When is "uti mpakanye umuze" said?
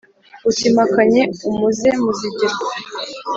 0.49-1.89